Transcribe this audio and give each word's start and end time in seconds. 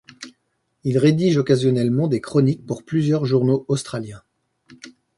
Il 0.83 0.97
rédige 0.97 1.37
occasionnellement 1.37 2.07
des 2.07 2.21
chroniques 2.21 2.65
pour 2.65 2.83
plusieurs 2.83 3.23
journaux 3.27 3.65
australiens. 3.67 4.23